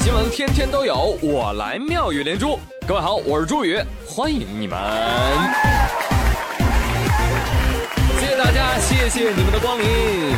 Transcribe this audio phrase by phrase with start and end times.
[0.00, 2.58] 新闻天天都有，我来妙语连珠。
[2.86, 4.78] 各位好，我是朱宇，欢迎你们。
[8.20, 10.34] 谢谢大家，谢谢你们的光临。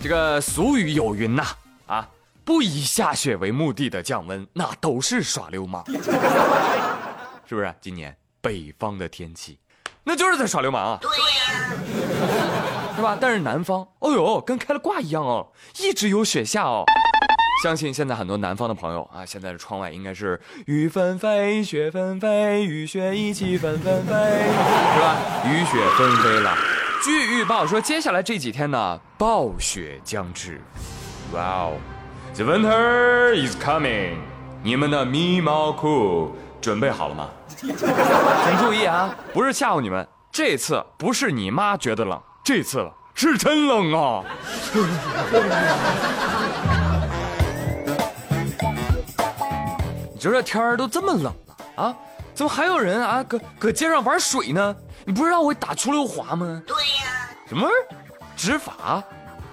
[0.00, 1.44] 这个俗语有云呐，
[1.86, 2.08] 啊，
[2.44, 5.84] 不以下雪为目的的降温，那都是耍流氓，
[7.46, 7.74] 是不是？
[7.80, 9.58] 今年北方的天气，
[10.04, 10.98] 那就是在耍流氓啊。
[11.00, 13.18] 对呀，是吧？
[13.20, 15.48] 但是南方，哦呦，跟开了挂一样哦，
[15.80, 16.84] 一直有雪下哦。
[17.62, 25.16] 相信现在很多南方的朋友啊，现在的窗外应该是雨纷飞，雪纷飞，雨雪一起纷纷飞，是吧？
[25.46, 26.54] 雨雪纷飞了。
[27.02, 30.60] 据预报说，接下来这几天呢，暴雪将至。
[31.32, 31.72] 哇哦
[32.34, 34.16] ，The winter is coming。
[34.62, 36.34] 你们的咪毛裤
[36.64, 37.28] 准备好了吗？
[37.54, 37.68] 请
[38.58, 44.24] 注意啊，不是吓唬你们，这次不是你妈觉得冷，这次是真冷啊。
[50.14, 51.34] 你说这天儿都这么冷了
[51.76, 51.94] 啊，
[52.34, 54.74] 怎么还有人啊搁搁街上玩水呢？
[55.04, 56.62] 你不是让我打出溜滑吗？
[56.66, 57.28] 对呀。
[57.46, 57.68] 什么？
[58.34, 59.04] 执法？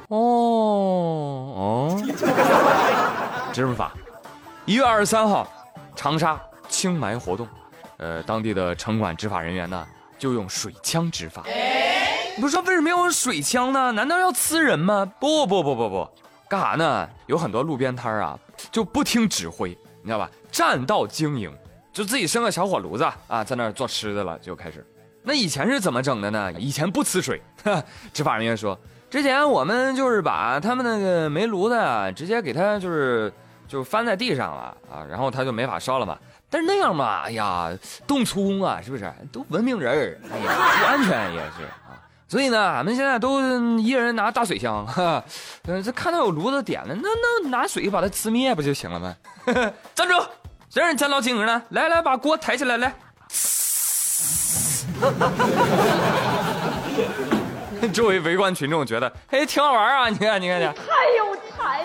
[0.07, 2.01] 哦哦。
[3.51, 3.91] 执法。
[4.63, 5.45] 一月二十三号，
[5.93, 6.39] 长沙
[6.71, 7.47] 清霾活动，
[7.97, 9.85] 呃，当地的城管执法人员呢
[10.17, 11.43] 就用水枪执法。
[12.35, 13.91] 你不是说为什么要用水枪呢？
[13.91, 15.05] 难道要呲人吗？
[15.19, 16.09] 不不不不不，
[16.49, 17.07] 干啥呢？
[17.27, 18.39] 有很多路边摊啊，
[18.71, 20.31] 就不听指挥，你知道吧？
[20.49, 21.53] 占道经营，
[21.91, 24.83] 就自己生个小火炉子啊，在那儿做吃的了，就开始。
[25.21, 26.51] 那以前是怎么整的呢？
[26.53, 27.41] 以前不呲水，
[28.13, 33.31] 执法人员说，之前我们就是把他们那个煤炉子啊，直接给他就是
[33.67, 36.17] 就翻在地上了啊，然后他就没法烧了嘛。
[36.51, 37.71] 但是那样嘛，哎呀，
[38.05, 39.11] 动粗啊，是不是？
[39.31, 41.97] 都文明人，哎呀，不安全也是啊。
[42.27, 43.41] 所以呢，俺们现在都
[43.79, 45.23] 一人拿大水枪，哈，
[45.67, 47.09] 嗯，这看到有炉子点了，那
[47.41, 49.15] 那拿水把它呲灭不就行了吗？
[49.95, 50.13] 站住！
[50.69, 51.61] 谁让你占道经营呢？
[51.69, 52.93] 来来，把锅抬起来，来。
[57.91, 60.07] 周围围观群众觉得，哎，挺好玩啊！
[60.07, 60.81] 你看，你看，你看太
[61.17, 61.35] 有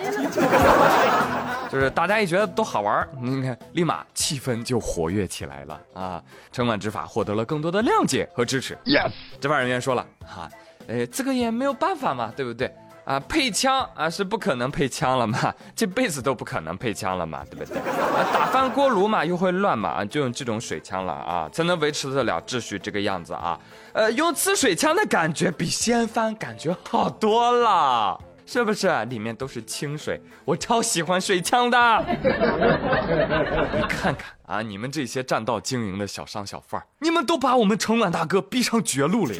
[1.69, 6.23] 就是大家一觉得都好玩，你看，立马气氛就活跃起来了啊！
[6.51, 8.77] 城管执法获得了更多的谅解和支持。
[8.85, 10.49] Yes，执法人员说了，哈，
[10.87, 12.73] 哎，这个也没有办法嘛，对不对？
[13.03, 17.77] 啊，配枪啊是不可能配枪了嘛， 这辈子都不可能配枪了嘛，对不对？
[17.77, 23.59] 啊，打翻锅炉嘛，又会乱嘛，就用这种水枪了啊，才能维持得了秩序这个样子啊。
[23.91, 28.19] 呃，用呲水枪的感觉比掀翻感觉好多了。
[28.47, 30.21] 是不是里面都是清水？
[30.45, 32.05] 我超喜欢水枪的。
[33.73, 39.33] 你看看啊，你们这些占道经营的小商小贩你们都把我们城管大哥逼上绝路了。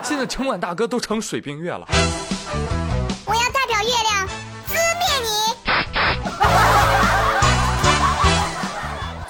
[0.00, 1.84] 现在城管大哥都成水冰月了。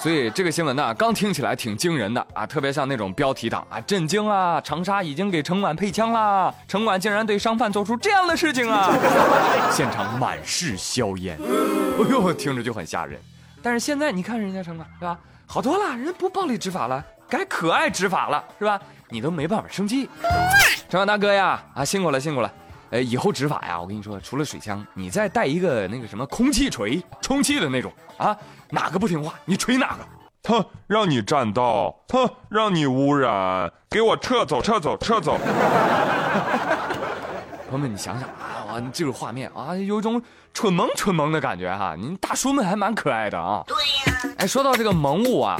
[0.03, 4.59] 所以这个新闻呢，刚听起来挺惊人的啊，特别像那种标题党啊，震惊啊！
[4.59, 8.91] 长沙已经给城管配枪啦，城管竟然对商贩做出这样的事情啊！
[9.71, 13.17] 现场满是硝烟， 哎呦，听着就很吓人。
[13.61, 18.77] 但是现在你看人家城管是吧，好多了，人不暴力执法了，改可爱执法了是吧？
[19.07, 20.09] 你都没办法生气。
[20.91, 22.51] 城管大哥呀，啊，辛苦了辛苦了。
[22.93, 28.37] 呃，以后执法呀，我跟你说，除了水枪，你再带一个那个什么空气锤，充气的那种啊。
[28.69, 30.05] 哪个不听话，你锤哪个！
[30.43, 35.39] 哼，让你占道，哼，让你污染，给我撤走，撤走，撤走！
[37.67, 40.21] 朋友们，你想想啊，这个画面啊，有一种
[40.53, 41.95] 蠢萌蠢萌的感觉哈。
[41.97, 43.63] 您大叔们还蛮可爱的啊。
[43.65, 44.35] 对呀。
[44.37, 45.57] 哎，说到这个萌物啊，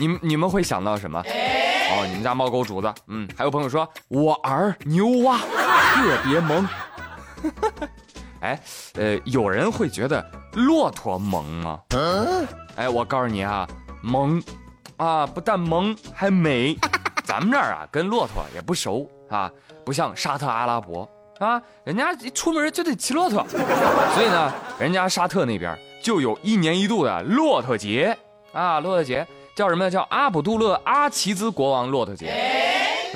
[0.00, 1.22] 你你们会想到什么？
[1.92, 6.66] 哦，你们家猫狗主子，嗯，还有朋友说我儿牛蛙特别萌。
[8.40, 8.58] 哎，
[8.94, 11.80] 呃，有人会觉得骆驼萌吗？
[12.76, 13.68] 哎，我告诉你啊，
[14.02, 14.42] 萌，
[14.96, 16.76] 啊，不但萌还美。
[17.24, 19.50] 咱们这儿啊，跟骆驼也不熟啊，
[19.84, 21.08] 不像沙特阿拉伯
[21.38, 23.46] 啊，人家一出门就得骑骆驼，
[24.14, 28.16] 所以呢，人家沙特那边就有一年一度的骆驼节
[28.52, 29.90] 啊，骆驼节叫什么？
[29.90, 32.32] 叫阿卜杜勒阿齐兹国王骆驼节。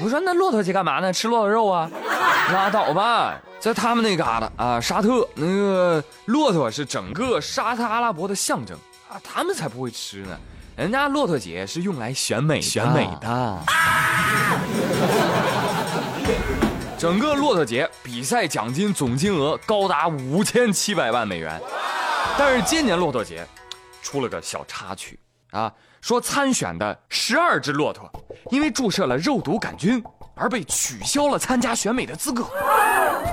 [0.03, 1.12] 我说那骆驼节干嘛呢？
[1.12, 1.91] 吃骆驼肉啊？
[2.53, 3.41] 拉倒吧。
[3.59, 8.77] 在他们那嘎达啊，沙特那个骆驼是整个沙特阿拉伯的象征
[9.09, 10.38] 啊，他们才不会吃呢。
[10.77, 13.59] 人家骆驼节是用来选美选美的。
[16.99, 21.61] 整个骆驼节比赛奖金总金额高达五千七百万美元，
[22.38, 23.47] 但是今年骆驼节
[24.03, 25.19] 出了个小插曲
[25.50, 25.73] 啊，
[26.06, 28.08] 说参选的十二只骆驼
[28.53, 30.00] 因为注射了肉毒杆菌
[30.37, 32.44] 而被取消了参加选美的资格。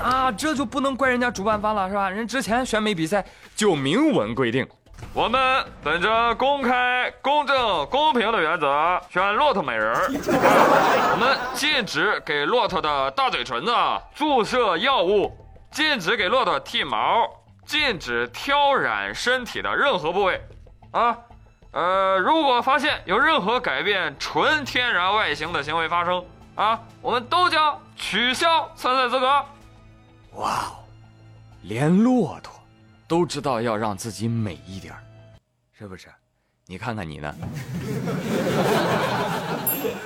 [0.02, 2.10] 啊，这就不能怪人家主办方了，是吧？
[2.10, 3.24] 人之前选美比赛
[3.56, 4.68] 就明文规定，
[5.14, 9.94] 我们本着公开、公正、公平的原则选骆驼美人。
[10.32, 13.72] 我们禁止给骆驼的大嘴唇子
[14.16, 15.32] 注射药物，
[15.72, 17.30] 禁止给骆驼剃毛，
[17.68, 20.42] 禁止挑染身体的任何部位。
[20.92, 21.16] 啊，
[21.74, 26.24] 呃，如果发现有任何改变纯天然外形的行为发生，
[26.54, 29.28] 啊，我们都将取消参赛资格。
[30.34, 30.78] 哇哦，
[31.64, 32.54] 连骆驼
[33.08, 34.94] 都知道要让自己美一点
[35.78, 36.08] 是不是？
[36.68, 37.28] 你看看你呢？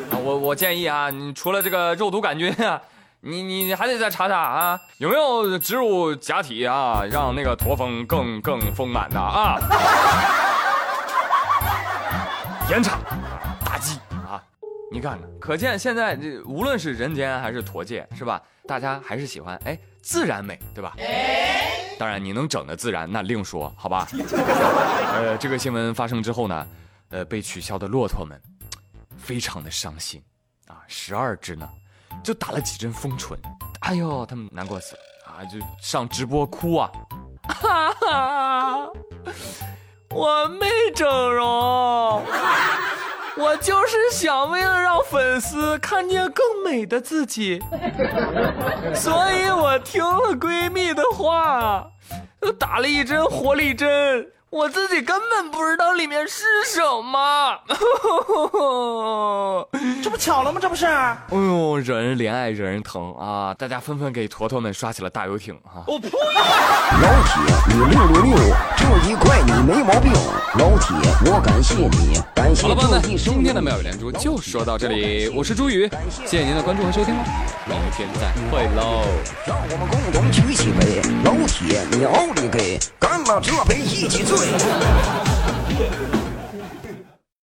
[0.09, 2.81] 啊，我我建议啊，你除了这个肉毒杆菌啊，
[3.19, 9.59] 你你还得再查查啊，有没有植入假体啊，让那个驼峰更更丰满的啊？
[12.69, 13.01] 延长
[13.63, 14.43] 打击啊！
[14.91, 18.41] 你看看，可见现在这无论是人间还是驼界，是吧？
[18.67, 20.93] 大家还是喜欢哎自然美，对吧？
[21.97, 24.05] 当然你能整的自然那另说，好吧？
[25.15, 26.67] 呃，这个新闻发生之后呢，
[27.09, 28.39] 呃，被取消的骆驼们
[29.17, 30.21] 非常的伤心
[30.67, 31.67] 啊，十二只呢
[32.21, 33.37] 就打了几针封唇，
[33.79, 36.91] 哎呦，他们难过死了啊，就上直播哭啊，
[37.47, 38.89] 哈哈。
[40.09, 42.23] 我没整容，
[43.37, 47.61] 我就是想为了让粉丝看见更美的自己，
[48.95, 51.91] 所以我听了闺蜜的话，
[52.57, 54.27] 打了一针活力针。
[54.49, 57.59] 我自己根本不知道里面是什么，
[60.01, 60.59] 这不巧了吗？
[60.61, 60.85] 这不是？
[60.85, 63.53] 哎呦，惹人怜爱，惹人疼啊！
[63.53, 65.83] 大家纷纷给坨坨们刷起了大游艇啊！
[65.85, 66.07] 我呸！
[66.07, 67.35] 老铁，
[67.67, 68.37] 你六六六，
[68.77, 70.13] 这一块你没毛病。
[70.57, 70.95] 老铁，
[71.25, 75.89] 我感谢你，感谢好了，朋友们，今天的妙语连珠就说到这里，我是朱宇，
[76.25, 77.13] 谢谢您的关注和收听，
[77.65, 79.03] 明天再会喽！
[79.45, 84.36] 让我们共同举起杯，老铁，你奥利给，干了这杯一起醉。
[84.37, 84.51] 对。
[84.51, 86.16] 哈